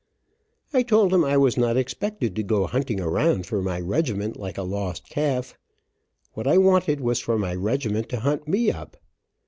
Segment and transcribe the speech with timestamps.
[0.73, 4.57] I told him I was not expected to go hunting around for my regiment, like
[4.57, 5.55] a lost calf.
[6.33, 8.97] What I wanted was for my regiment to hunt me up.